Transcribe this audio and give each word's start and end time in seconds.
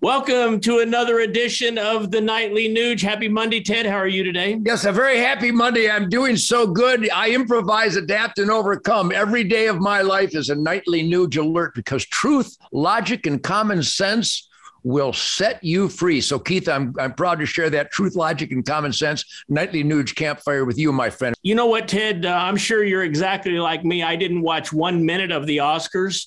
Welcome 0.00 0.60
to 0.60 0.80
another 0.80 1.20
edition 1.20 1.78
of 1.78 2.10
the 2.10 2.20
Nightly 2.20 2.68
Nuge. 2.68 3.00
Happy 3.00 3.26
Monday, 3.26 3.62
Ted. 3.62 3.86
How 3.86 3.96
are 3.96 4.06
you 4.06 4.22
today? 4.22 4.60
Yes, 4.62 4.84
a 4.84 4.92
very 4.92 5.18
happy 5.18 5.50
Monday. 5.50 5.90
I'm 5.90 6.10
doing 6.10 6.36
so 6.36 6.66
good. 6.66 7.08
I 7.10 7.30
improvise, 7.30 7.96
adapt, 7.96 8.38
and 8.38 8.50
overcome. 8.50 9.12
Every 9.12 9.44
day 9.44 9.66
of 9.66 9.80
my 9.80 10.02
life 10.02 10.36
is 10.36 10.50
a 10.50 10.54
nightly 10.54 11.02
Nuge 11.02 11.38
alert 11.38 11.74
because 11.74 12.04
truth, 12.04 12.54
logic, 12.70 13.26
and 13.26 13.42
common 13.42 13.82
sense 13.82 14.48
will 14.82 15.14
set 15.14 15.64
you 15.64 15.88
free. 15.88 16.20
So, 16.20 16.38
Keith, 16.38 16.68
I'm, 16.68 16.94
I'm 16.98 17.14
proud 17.14 17.40
to 17.40 17.46
share 17.46 17.70
that 17.70 17.90
truth, 17.90 18.14
logic, 18.14 18.52
and 18.52 18.64
common 18.64 18.92
sense 18.92 19.24
nightly 19.48 19.82
Nuge 19.82 20.14
campfire 20.14 20.66
with 20.66 20.78
you, 20.78 20.92
my 20.92 21.08
friend. 21.08 21.34
You 21.42 21.54
know 21.54 21.66
what, 21.66 21.88
Ted? 21.88 22.26
Uh, 22.26 22.34
I'm 22.34 22.58
sure 22.58 22.84
you're 22.84 23.04
exactly 23.04 23.58
like 23.58 23.84
me. 23.84 24.02
I 24.02 24.16
didn't 24.16 24.42
watch 24.42 24.70
one 24.70 25.04
minute 25.06 25.32
of 25.32 25.46
the 25.46 25.56
Oscars 25.56 26.26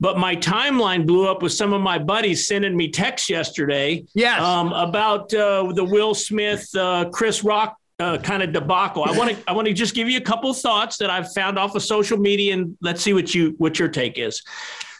but 0.00 0.18
my 0.18 0.34
timeline 0.36 1.06
blew 1.06 1.28
up 1.28 1.42
with 1.42 1.52
some 1.52 1.72
of 1.72 1.80
my 1.80 1.98
buddies 1.98 2.46
sending 2.46 2.76
me 2.76 2.90
texts 2.90 3.30
yesterday 3.30 4.04
yes. 4.14 4.40
Um, 4.40 4.72
about 4.72 5.32
uh, 5.32 5.72
the 5.72 5.84
Will 5.84 6.14
Smith, 6.14 6.68
uh, 6.76 7.08
Chris 7.10 7.44
Rock 7.44 7.76
uh, 8.00 8.18
kind 8.18 8.42
of 8.42 8.52
debacle. 8.52 9.04
I 9.04 9.16
want 9.16 9.30
to 9.30 9.36
I 9.46 9.52
want 9.52 9.68
to 9.68 9.72
just 9.72 9.94
give 9.94 10.08
you 10.08 10.18
a 10.18 10.22
couple 10.22 10.52
thoughts 10.52 10.96
that 10.98 11.10
I've 11.10 11.32
found 11.32 11.58
off 11.58 11.74
of 11.74 11.82
social 11.82 12.18
media, 12.18 12.54
and 12.54 12.76
let's 12.80 13.02
see 13.02 13.12
what 13.12 13.34
you 13.34 13.54
what 13.58 13.78
your 13.78 13.88
take 13.88 14.18
is. 14.18 14.42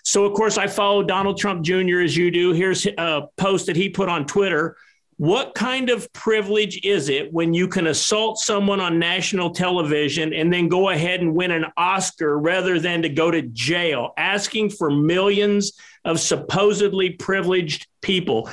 So, 0.04 0.24
of 0.27 0.34
course, 0.34 0.59
I 0.59 0.66
follow 0.66 1.02
Donald 1.02 1.38
Trump 1.38 1.65
Jr. 1.65 2.01
as 2.01 2.16
you 2.16 2.30
do. 2.30 2.52
Here's 2.52 2.87
a 2.87 3.23
post 3.37 3.66
that 3.66 3.76
he 3.76 3.88
put 3.88 4.09
on 4.09 4.26
Twitter 4.26 4.76
what 5.16 5.54
kind 5.54 5.91
of 5.91 6.12
privilege 6.12 6.84
is 6.84 7.09
it 7.09 7.32
when 7.32 7.54
you 7.54 7.68
can 7.68 7.86
assault 7.86 8.38
someone 8.38 8.80
on 8.80 8.98
national 8.98 9.50
television 9.50 10.32
and 10.32 10.52
then 10.52 10.68
go 10.68 10.88
ahead 10.88 11.20
and 11.20 11.34
win 11.34 11.52
an 11.52 11.66
Oscar 11.77 12.38
rather 12.38 12.80
than 12.80 13.02
to 13.02 13.09
go 13.09 13.30
to 13.30 13.42
jail, 13.42 14.12
asking 14.16 14.70
for 14.70 14.90
millions 14.90 15.73
of 16.04 16.18
supposedly 16.18 17.10
privileged 17.10 17.87
people? 18.02 18.48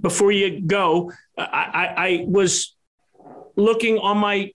Before 0.00 0.32
you 0.32 0.60
go, 0.60 1.12
I, 1.36 1.44
I, 1.44 2.06
I 2.08 2.24
was 2.26 2.74
looking 3.56 3.98
on 3.98 4.16
my 4.18 4.52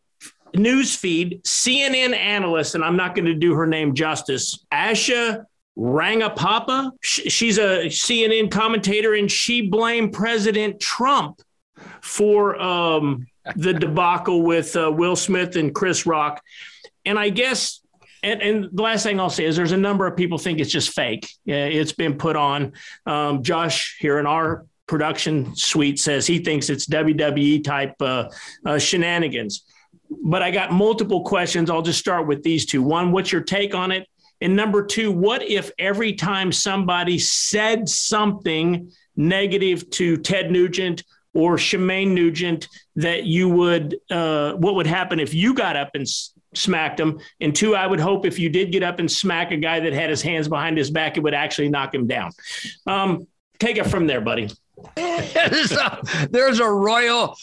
news 0.56 0.96
feed, 0.96 1.44
CNN 1.44 2.16
analyst, 2.16 2.76
and 2.76 2.84
I'm 2.84 2.98
not 2.98 3.14
going 3.14 3.26
to 3.26 3.36
do 3.36 3.54
her 3.54 3.68
name 3.68 3.94
justice, 3.94 4.66
Asha 4.74 5.46
Rangapapa. 5.78 6.92
She's 7.02 7.58
a 7.60 7.86
CNN 7.86 8.50
commentator, 8.50 9.14
and 9.14 9.32
she 9.32 9.70
blamed 9.70 10.14
President 10.14 10.80
Trump 10.80 11.42
for 12.02 12.60
um, 12.62 13.28
the 13.56 13.74
debacle 13.74 14.44
with 14.44 14.76
uh, 14.76 14.92
Will 14.92 15.16
Smith 15.16 15.56
and 15.56 15.74
Chris 15.74 16.06
Rock. 16.06 16.42
And 17.06 17.18
I 17.18 17.30
guess, 17.30 17.82
and, 18.24 18.42
and, 18.42 18.70
the 18.72 18.84
last 18.84 19.04
thing 19.04 19.20
I'll 19.20 19.30
say 19.30 19.46
is 19.46 19.56
there's 19.56 19.72
a 19.72 19.78
number 19.78 20.06
of 20.06 20.16
people 20.16 20.38
think 20.38 20.60
it's 20.60 20.72
just 20.72 20.94
fake. 20.94 21.28
It's 21.46 21.92
been 21.92 22.18
put 22.18 22.36
on. 22.36 22.74
Um, 23.06 23.42
Josh 23.42 23.98
here 24.00 24.20
in 24.20 24.28
our 24.28 24.66
production 24.92 25.56
suite 25.56 26.00
says 26.00 26.28
he 26.28 26.40
thinks 26.40 26.70
it's 26.70 26.86
WWE 26.86 27.64
type 27.64 27.96
uh, 28.02 28.30
uh, 28.66 28.78
shenanigans. 28.78 29.64
But 30.24 30.44
I 30.44 30.52
got 30.52 30.74
multiple 30.74 31.24
questions. 31.24 31.70
I'll 31.70 31.82
just 31.82 32.00
start 32.00 32.28
with 32.28 32.44
these 32.44 32.66
two. 32.66 32.84
One, 32.84 33.12
what's 33.12 33.32
your 33.32 33.42
take 33.42 33.74
on 33.74 33.92
it? 33.92 34.08
And 34.42 34.56
number 34.56 34.86
two, 34.86 35.12
what 35.12 35.44
if 35.44 35.72
every 35.80 36.14
time 36.14 36.52
somebody 36.52 37.20
said 37.20 37.88
something 37.88 38.92
negative 39.16 39.90
to 39.92 40.18
Ted 40.18 40.52
Nugent 40.52 41.04
or 41.34 41.56
Shemane 41.56 42.10
Nugent 42.10 42.68
that 42.96 43.24
you 43.26 43.50
would, 43.50 43.98
uh, 44.10 44.54
what 44.54 44.76
would 44.76 44.88
happen 44.88 45.20
if 45.20 45.34
you 45.34 45.54
got 45.54 45.76
up 45.76 45.92
and 45.94 46.04
s- 46.04 46.34
smacked 46.54 47.00
him? 47.00 47.20
And 47.40 47.56
two, 47.56 47.76
I 47.76 47.88
would 47.88 48.00
hope 48.00 48.26
if 48.26 48.38
you 48.38 48.50
did 48.50 48.72
get 48.72 48.84
up 48.84 49.00
and 49.00 49.10
smack 49.10 49.52
a 49.52 49.58
guy 49.58 49.80
that 49.80 49.94
had 49.94 50.10
his 50.10 50.22
hands 50.22 50.48
behind 50.48 50.78
his 50.78 50.92
back, 50.92 51.18
it 51.18 51.22
would 51.22 51.34
actually 51.34 51.70
knock 51.70 51.94
him 51.96 52.08
down. 52.08 52.32
Um, 52.86 53.28
take 53.60 53.78
it 53.78 53.88
from 53.88 54.08
there, 54.08 54.22
buddy. 54.22 54.50
there's, 54.96 55.72
a, 55.72 56.02
there's 56.32 56.60
a 56.60 56.70
royal 56.70 57.36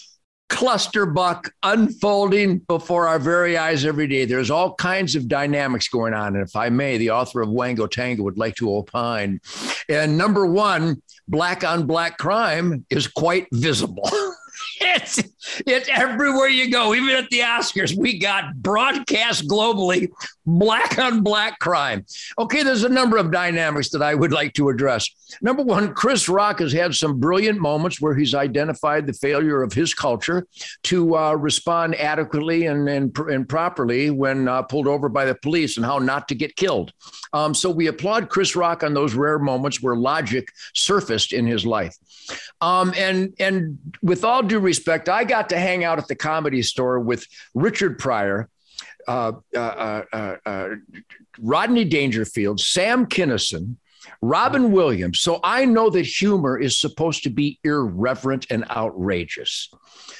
clusterbuck 0.48 1.50
unfolding 1.62 2.58
before 2.60 3.06
our 3.06 3.18
very 3.18 3.56
eyes 3.56 3.84
every 3.84 4.06
day. 4.06 4.24
There's 4.24 4.50
all 4.50 4.74
kinds 4.74 5.14
of 5.14 5.28
dynamics 5.28 5.89
going 5.89 6.14
on. 6.14 6.36
And 6.36 6.46
if 6.46 6.56
I 6.56 6.68
may, 6.70 6.98
the 6.98 7.11
author 7.11 7.40
of 7.40 7.50
Wango 7.50 7.86
Tango 7.86 8.23
would 8.23 8.39
like 8.39 8.55
to 8.56 8.74
opine. 8.74 9.40
And 9.89 10.17
number 10.17 10.46
one, 10.46 11.02
black 11.28 11.64
on 11.64 11.86
black 11.86 12.18
crime 12.18 12.84
is 12.90 13.06
quite 13.06 13.46
visible. 13.52 14.08
it's 14.80 15.23
it's 15.67 15.89
everywhere 15.89 16.48
you 16.48 16.70
go, 16.70 16.95
even 16.95 17.11
at 17.11 17.29
the 17.30 17.41
Oscars. 17.41 17.96
We 17.96 18.19
got 18.19 18.55
broadcast 18.57 19.48
globally 19.48 20.08
black 20.46 20.98
on 20.98 21.23
black 21.23 21.58
crime. 21.58 22.05
Okay, 22.39 22.63
there's 22.63 22.85
a 22.85 22.89
number 22.89 23.17
of 23.17 23.30
dynamics 23.30 23.91
that 23.91 24.02
I 24.02 24.14
would 24.14 24.33
like 24.33 24.55
to 24.55 24.68
address. 24.68 25.08
Number 25.42 25.63
one, 25.63 25.95
Chris 25.95 26.29
Rock 26.29 26.61
has 26.61 26.73
had 26.73 26.95
some 26.95 27.20
brilliant 27.20 27.61
moments 27.61 28.01
where 28.01 28.14
he's 28.14 28.35
identified 28.35 29.07
the 29.07 29.13
failure 29.13 29.63
of 29.63 29.73
his 29.73 29.95
culture 29.95 30.47
to 30.85 31.17
uh, 31.17 31.35
respond 31.35 31.95
adequately 31.97 32.67
and, 32.67 32.89
and, 32.89 33.17
and 33.18 33.48
properly 33.48 34.11
when 34.11 34.48
uh, 34.48 34.63
pulled 34.63 34.86
over 34.86 35.08
by 35.08 35.24
the 35.24 35.35
police 35.35 35.77
and 35.77 35.85
how 35.85 35.98
not 35.98 36.29
to 36.29 36.35
get 36.35 36.57
killed. 36.57 36.92
Um, 37.33 37.55
so 37.55 37.70
we 37.70 37.89
applaud 37.89 38.30
Chris 38.30 38.57
Rock 38.57 38.83
on 38.83 38.95
those 38.95 39.14
rare 39.14 39.39
moments 39.39 39.83
where 39.83 39.97
logic 39.97 40.48
surfaced 40.74 41.33
in 41.33 41.47
his 41.47 41.67
life. 41.67 41.97
Um, 42.61 42.92
and 42.97 43.35
and 43.39 43.79
with 44.02 44.24
all 44.24 44.42
due 44.42 44.58
respect, 44.58 45.08
I 45.08 45.24
got 45.24 45.48
to 45.51 45.59
hang 45.59 45.85
out 45.85 45.98
at 45.98 46.09
the 46.09 46.14
comedy 46.14 46.63
store 46.63 47.01
with 47.01 47.27
Richard 47.55 47.98
Pryor, 47.98 48.48
uh, 49.07 49.33
uh, 49.55 49.59
uh, 49.59 50.03
uh, 50.13 50.36
uh 50.45 50.69
Rodney 51.41 51.85
Dangerfield, 51.85 52.61
Sam 52.61 53.07
Kinison, 53.07 53.77
Robin 54.23 54.73
Williams. 54.73 55.20
So 55.20 55.41
I 55.42 55.64
know 55.64 55.91
that 55.91 56.07
humor 56.07 56.59
is 56.59 56.77
supposed 56.77 57.23
to 57.25 57.31
be 57.31 57.59
irreverent 57.64 58.47
and 58.51 58.64
outrageous. 58.70 59.70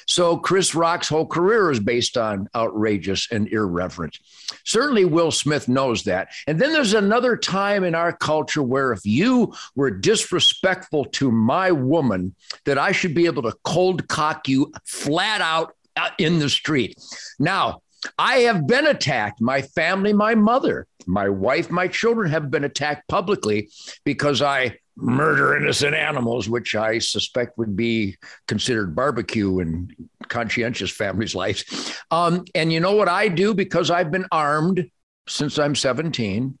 So 0.07 0.37
Chris 0.37 0.73
Rock's 0.73 1.09
whole 1.09 1.27
career 1.27 1.71
is 1.71 1.79
based 1.79 2.17
on 2.17 2.49
outrageous 2.55 3.27
and 3.31 3.47
irreverent. 3.47 4.17
Certainly 4.65 5.05
Will 5.05 5.31
Smith 5.31 5.67
knows 5.67 6.03
that. 6.03 6.29
And 6.47 6.59
then 6.59 6.73
there's 6.73 6.93
another 6.93 7.37
time 7.37 7.83
in 7.83 7.95
our 7.95 8.13
culture 8.13 8.63
where 8.63 8.91
if 8.91 9.01
you 9.05 9.53
were 9.75 9.91
disrespectful 9.91 11.05
to 11.05 11.31
my 11.31 11.71
woman, 11.71 12.35
that 12.65 12.77
I 12.77 12.91
should 12.91 13.13
be 13.13 13.25
able 13.25 13.43
to 13.43 13.55
cold 13.63 14.07
cock 14.07 14.47
you 14.47 14.71
flat 14.85 15.41
out 15.41 15.75
uh, 15.95 16.09
in 16.17 16.39
the 16.39 16.49
street. 16.49 16.97
Now, 17.37 17.81
I 18.17 18.39
have 18.39 18.67
been 18.67 18.87
attacked. 18.87 19.41
My 19.41 19.61
family, 19.61 20.13
my 20.13 20.35
mother, 20.35 20.87
my 21.05 21.29
wife, 21.29 21.69
my 21.69 21.87
children 21.87 22.29
have 22.31 22.49
been 22.49 22.63
attacked 22.63 23.07
publicly 23.07 23.69
because 24.03 24.41
I 24.41 24.77
murder 24.95 25.55
innocent 25.57 25.95
animals, 25.95 26.49
which 26.49 26.75
I 26.75 26.99
suspect 26.99 27.57
would 27.57 27.75
be 27.75 28.17
considered 28.47 28.95
barbecue 28.95 29.59
in 29.59 29.95
conscientious 30.27 30.91
families' 30.91 31.35
lives. 31.35 31.93
Um, 32.11 32.45
and 32.55 32.71
you 32.71 32.79
know 32.79 32.95
what 32.95 33.07
I 33.07 33.27
do 33.27 33.53
because 33.53 33.89
I've 33.89 34.11
been 34.11 34.27
armed 34.31 34.89
since 35.27 35.57
I'm 35.57 35.75
17 35.75 36.57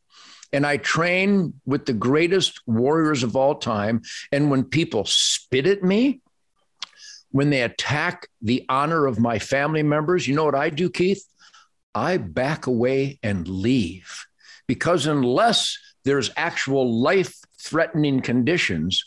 and 0.51 0.65
I 0.65 0.77
train 0.77 1.53
with 1.65 1.85
the 1.85 1.93
greatest 1.93 2.61
warriors 2.65 3.23
of 3.23 3.35
all 3.35 3.55
time. 3.55 4.01
And 4.31 4.49
when 4.49 4.63
people 4.63 5.05
spit 5.05 5.67
at 5.67 5.83
me, 5.83 6.21
when 7.31 7.49
they 7.49 7.61
attack 7.61 8.27
the 8.41 8.65
honor 8.69 9.05
of 9.05 9.19
my 9.19 9.39
family 9.39 9.83
members, 9.83 10.27
you 10.27 10.35
know 10.35 10.45
what 10.45 10.55
I 10.55 10.69
do, 10.69 10.89
Keith? 10.89 11.23
I 11.93 12.17
back 12.17 12.67
away 12.67 13.19
and 13.23 13.47
leave 13.47 14.25
because 14.67 15.07
unless 15.07 15.77
there's 16.05 16.31
actual 16.37 17.01
life 17.01 17.35
threatening 17.59 18.21
conditions, 18.21 19.03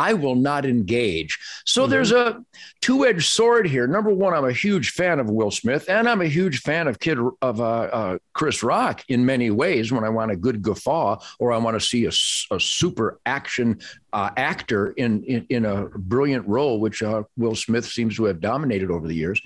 I 0.00 0.14
will 0.14 0.34
not 0.34 0.64
engage. 0.64 1.38
So 1.66 1.82
mm-hmm. 1.82 1.90
there's 1.90 2.12
a 2.12 2.42
two 2.80 3.04
edged 3.04 3.26
sword 3.26 3.68
here. 3.68 3.86
Number 3.86 4.10
one, 4.10 4.32
I'm 4.32 4.46
a 4.46 4.52
huge 4.52 4.92
fan 4.92 5.20
of 5.20 5.28
Will 5.28 5.50
Smith, 5.50 5.90
and 5.90 6.08
I'm 6.08 6.22
a 6.22 6.26
huge 6.26 6.62
fan 6.62 6.88
of 6.88 6.98
Kid 6.98 7.18
of 7.42 7.60
uh, 7.60 7.64
uh, 7.64 8.18
Chris 8.32 8.62
Rock 8.62 9.04
in 9.08 9.26
many 9.26 9.50
ways. 9.50 9.92
When 9.92 10.02
I 10.02 10.08
want 10.08 10.30
a 10.30 10.36
good 10.36 10.62
guffaw, 10.62 11.18
or 11.38 11.52
I 11.52 11.58
want 11.58 11.78
to 11.78 11.86
see 11.86 12.06
a, 12.06 12.12
a 12.54 12.58
super 12.58 13.20
action 13.26 13.80
uh, 14.14 14.30
actor 14.38 14.92
in, 14.92 15.22
in, 15.24 15.46
in 15.50 15.64
a 15.66 15.86
brilliant 15.86 16.48
role, 16.48 16.80
which 16.80 17.02
uh, 17.02 17.24
Will 17.36 17.54
Smith 17.54 17.84
seems 17.84 18.16
to 18.16 18.24
have 18.24 18.40
dominated 18.40 18.90
over 18.90 19.06
the 19.06 19.14
years. 19.14 19.40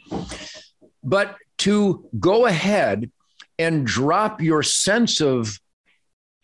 But 1.02 1.36
to 1.58 2.08
go 2.20 2.46
ahead 2.46 3.10
and 3.58 3.86
drop 3.86 4.40
your 4.40 4.62
sense 4.62 5.20
of 5.20 5.58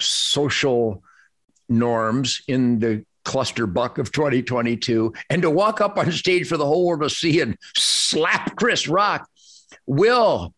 social 0.01 1.03
norms 1.69 2.43
in 2.49 2.81
the 2.81 3.05
cluster 3.31 3.65
buck 3.65 3.99
of 3.99 4.11
2022 4.11 5.15
and 5.31 5.43
to 5.43 5.49
walk 5.49 5.81
up 5.81 5.97
on 5.97 6.11
stage 6.11 6.49
for 6.49 6.56
the 6.56 6.67
whole 6.67 6.85
world 6.85 7.03
to 7.03 7.09
see 7.09 7.41
and 7.41 7.56
slap 7.77 8.56
Chris 8.56 8.88
Rock 8.88 9.31
will 9.87 10.53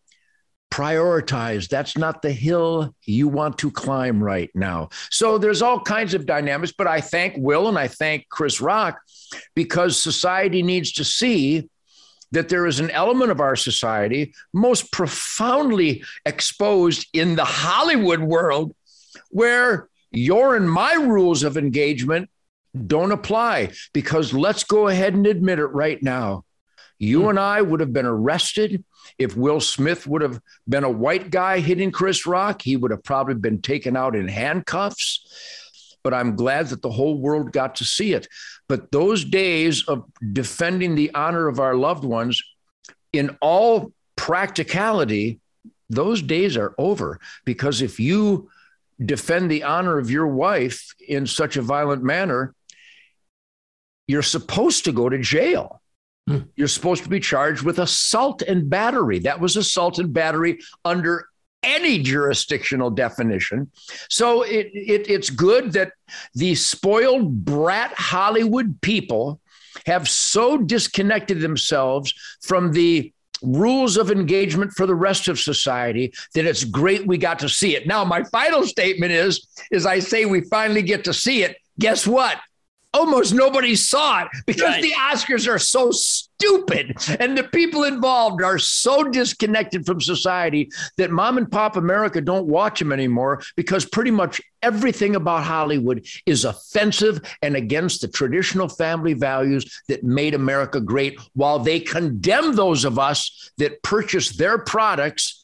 prioritize. 0.70 1.68
That's 1.68 1.98
not 1.98 2.22
the 2.22 2.32
hill 2.32 2.94
you 3.04 3.28
want 3.28 3.58
to 3.58 3.70
climb 3.70 4.24
right 4.24 4.50
now. 4.54 4.88
So 5.10 5.36
there's 5.36 5.60
all 5.60 5.80
kinds 5.80 6.14
of 6.14 6.24
dynamics, 6.24 6.72
but 6.72 6.86
I 6.86 7.02
thank 7.02 7.34
Will 7.36 7.68
and 7.68 7.78
I 7.78 7.88
thank 7.88 8.30
Chris 8.30 8.58
Rock 8.58 9.02
because 9.54 10.02
society 10.02 10.62
needs 10.62 10.92
to 10.92 11.04
see 11.04 11.68
that 12.30 12.48
there 12.48 12.66
is 12.66 12.80
an 12.80 12.90
element 12.90 13.30
of 13.30 13.40
our 13.40 13.54
society 13.54 14.32
most 14.54 14.90
profoundly 14.92 16.04
exposed 16.24 17.06
in 17.12 17.36
the 17.36 17.44
Hollywood 17.44 18.20
world 18.20 18.74
where 19.28 19.90
your 20.10 20.56
and 20.56 20.70
my 20.70 20.94
rules 20.94 21.42
of 21.42 21.58
engagement 21.58 22.30
don't 22.86 23.12
apply 23.12 23.70
because 23.92 24.32
let's 24.32 24.64
go 24.64 24.88
ahead 24.88 25.14
and 25.14 25.26
admit 25.26 25.58
it 25.58 25.66
right 25.66 26.02
now. 26.02 26.44
You 26.98 27.22
hmm. 27.22 27.30
and 27.30 27.40
I 27.40 27.62
would 27.62 27.80
have 27.80 27.92
been 27.92 28.06
arrested. 28.06 28.84
If 29.18 29.36
Will 29.36 29.60
Smith 29.60 30.06
would 30.06 30.22
have 30.22 30.40
been 30.68 30.84
a 30.84 30.90
white 30.90 31.30
guy 31.30 31.60
hitting 31.60 31.90
Chris 31.90 32.26
Rock, 32.26 32.62
he 32.62 32.76
would 32.76 32.90
have 32.90 33.04
probably 33.04 33.34
been 33.34 33.60
taken 33.60 33.96
out 33.96 34.16
in 34.16 34.28
handcuffs. 34.28 35.98
But 36.02 36.14
I'm 36.14 36.34
glad 36.34 36.68
that 36.68 36.82
the 36.82 36.90
whole 36.90 37.18
world 37.18 37.52
got 37.52 37.76
to 37.76 37.84
see 37.84 38.12
it. 38.12 38.26
But 38.68 38.90
those 38.90 39.24
days 39.24 39.86
of 39.86 40.04
defending 40.32 40.94
the 40.94 41.14
honor 41.14 41.46
of 41.48 41.60
our 41.60 41.74
loved 41.74 42.04
ones, 42.04 42.42
in 43.12 43.36
all 43.40 43.92
practicality, 44.16 45.40
those 45.90 46.22
days 46.22 46.56
are 46.56 46.74
over. 46.78 47.20
Because 47.44 47.82
if 47.82 48.00
you 48.00 48.48
defend 49.04 49.50
the 49.50 49.64
honor 49.64 49.98
of 49.98 50.10
your 50.10 50.26
wife 50.26 50.94
in 51.06 51.26
such 51.26 51.56
a 51.56 51.62
violent 51.62 52.02
manner, 52.02 52.54
you're 54.12 54.22
supposed 54.22 54.84
to 54.84 54.92
go 54.92 55.08
to 55.08 55.18
jail. 55.18 55.80
Hmm. 56.28 56.40
You're 56.54 56.68
supposed 56.68 57.02
to 57.02 57.08
be 57.08 57.18
charged 57.18 57.62
with 57.62 57.78
assault 57.78 58.42
and 58.42 58.68
battery. 58.68 59.18
That 59.20 59.40
was 59.40 59.56
assault 59.56 59.98
and 59.98 60.12
battery 60.12 60.60
under 60.84 61.28
any 61.62 61.98
jurisdictional 61.98 62.90
definition. 62.90 63.70
So 64.10 64.42
it, 64.42 64.70
it, 64.74 65.08
it's 65.08 65.30
good 65.30 65.72
that 65.72 65.92
the 66.34 66.54
spoiled 66.54 67.44
brat 67.44 67.94
Hollywood 67.94 68.80
people 68.82 69.40
have 69.86 70.08
so 70.08 70.58
disconnected 70.58 71.40
themselves 71.40 72.12
from 72.42 72.72
the 72.72 73.12
rules 73.42 73.96
of 73.96 74.10
engagement 74.10 74.72
for 74.72 74.86
the 74.86 74.94
rest 74.94 75.26
of 75.26 75.40
society 75.40 76.12
that 76.34 76.44
it's 76.44 76.64
great 76.64 77.06
we 77.06 77.16
got 77.16 77.38
to 77.38 77.48
see 77.48 77.74
it. 77.74 77.86
Now, 77.86 78.04
my 78.04 78.22
final 78.24 78.66
statement 78.66 79.10
is, 79.10 79.48
is 79.70 79.86
I 79.86 80.00
say 80.00 80.26
we 80.26 80.42
finally 80.42 80.82
get 80.82 81.04
to 81.04 81.14
see 81.14 81.42
it. 81.42 81.56
Guess 81.78 82.06
what? 82.06 82.38
Almost 82.94 83.34
nobody 83.34 83.74
saw 83.74 84.22
it 84.22 84.28
because 84.46 84.62
right. 84.62 84.82
the 84.82 84.92
Oscars 84.92 85.48
are 85.48 85.58
so 85.58 85.90
stupid 85.90 86.96
and 87.20 87.36
the 87.38 87.44
people 87.44 87.84
involved 87.84 88.42
are 88.42 88.58
so 88.58 89.04
disconnected 89.04 89.86
from 89.86 90.00
society 90.00 90.70
that 90.98 91.10
mom 91.10 91.38
and 91.38 91.50
pop 91.50 91.76
America 91.76 92.20
don't 92.20 92.46
watch 92.46 92.78
them 92.78 92.92
anymore 92.92 93.42
because 93.56 93.84
pretty 93.84 94.10
much 94.10 94.40
everything 94.62 95.16
about 95.16 95.44
Hollywood 95.44 96.06
is 96.26 96.44
offensive 96.44 97.20
and 97.42 97.56
against 97.56 98.00
the 98.00 98.08
traditional 98.08 98.68
family 98.68 99.14
values 99.14 99.82
that 99.88 100.04
made 100.04 100.34
America 100.34 100.80
great 100.80 101.18
while 101.34 101.58
they 101.58 101.80
condemn 101.80 102.54
those 102.54 102.84
of 102.84 102.98
us 102.98 103.50
that 103.58 103.82
purchase 103.82 104.30
their 104.30 104.58
products 104.58 105.41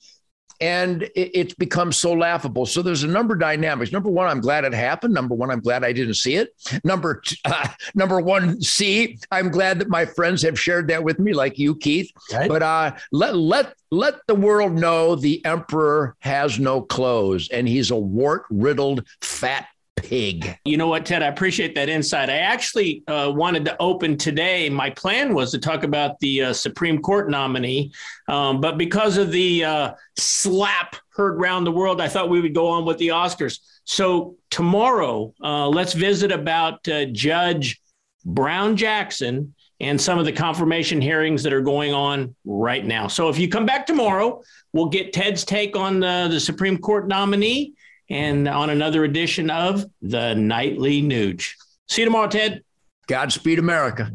and 0.61 1.03
it, 1.03 1.31
it's 1.35 1.55
become 1.55 1.93
so 1.93 2.13
laughable. 2.13 2.67
So 2.67 2.83
there's 2.83 3.03
a 3.03 3.09
number 3.09 3.35
of 3.35 3.41
dynamics. 3.41 3.93
Number 3.93 4.11
one, 4.11 4.27
I'm 4.27 4.41
glad 4.41 4.65
it 4.65 4.75
happened. 4.75 5.15
Number 5.15 5.35
one, 5.35 5.51
I'm 5.51 5.61
glad 5.61 5.85
I 5.85 5.93
didn't 5.93 6.15
see 6.15 6.35
it. 6.35 6.55
Number 6.85 7.23
uh, 7.45 7.69
number 7.95 8.21
one, 8.21 8.61
C, 8.61 9.19
I'm 9.31 9.51
glad 9.51 9.79
that 9.81 9.89
my 9.89 10.05
friends 10.05 10.43
have 10.43 10.59
shared 10.59 10.89
that 10.89 11.03
with 11.03 11.19
me, 11.19 11.33
like 11.33 11.59
you, 11.59 11.77
Keith. 11.77 12.11
Right. 12.33 12.49
But 12.49 12.63
uh, 12.63 12.97
let 13.13 13.37
let 13.37 13.75
let 13.91 14.15
the 14.27 14.35
world 14.35 14.73
know 14.73 15.15
the 15.15 15.45
emperor 15.45 16.17
has 16.21 16.59
no 16.59 16.83
clothes 16.83 17.49
and 17.49 17.67
he's 17.67 17.91
a 17.91 17.97
wart 17.97 18.45
riddled 18.51 19.07
fat 19.23 19.67
pig. 20.09 20.57
You 20.65 20.79
know 20.79 20.87
what, 20.87 21.05
Ted? 21.05 21.23
I 21.23 21.27
appreciate 21.27 21.75
that 21.75 21.91
insight. 21.91 22.31
I 22.31 22.39
actually 22.39 23.03
uh, 23.07 23.31
wanted 23.35 23.67
to 23.67 23.77
open 23.79 24.17
today. 24.17 24.71
My 24.71 24.89
plan 24.89 25.35
was 25.35 25.51
to 25.51 25.59
talk 25.59 25.83
about 25.83 26.19
the 26.21 26.45
uh, 26.45 26.53
Supreme 26.55 27.03
Court 27.03 27.29
nominee, 27.29 27.93
um, 28.27 28.59
but 28.61 28.79
because 28.79 29.19
of 29.19 29.31
the 29.31 29.65
uh, 29.65 29.93
slap 30.17 30.97
heard 31.11 31.37
around 31.39 31.65
the 31.65 31.73
world, 31.73 32.01
I 32.01 32.09
thought 32.09 32.31
we 32.31 32.41
would 32.41 32.55
go 32.55 32.69
on 32.69 32.87
with 32.87 32.97
the 32.97 33.09
Oscars. 33.09 33.61
So 33.85 34.37
tomorrow, 34.51 35.35
uh, 35.43 35.69
let's 35.69 35.93
visit 35.93 36.33
about 36.33 36.89
uh, 36.89 37.05
Judge 37.07 37.79
Brown 38.25 38.77
Jackson 38.77 39.55
and 39.79 40.01
some 40.01 40.19
of 40.19 40.25
the 40.25 40.33
confirmation 40.33 41.03
hearings 41.03 41.43
that 41.43 41.53
are 41.53 41.61
going 41.61 41.93
on 41.93 42.35
right 42.47 42.85
now. 42.85 43.09
So 43.09 43.29
if 43.29 43.39
you 43.39 43.49
come 43.49 43.67
back 43.67 43.87
tomorrow, 43.87 44.43
we'll 44.73 44.89
get 44.89 45.13
Ted's 45.13 45.45
take 45.45 45.77
on 45.77 46.01
the, 46.01 46.29
the 46.31 46.41
Supreme 46.41 46.79
Court 46.79 47.09
nominee 47.09 47.75
and 48.09 48.49
on 48.49 48.71
another 48.71 49.05
edition 49.05 49.51
of 49.51 49.85
the 50.03 50.35
Nightly 50.35 51.03
Nuge. 51.03 51.53
See 51.89 52.03
you 52.03 52.07
tomorrow, 52.07 52.29
Ted. 52.29 52.63
Godspeed, 53.07 53.59
America. 53.59 54.13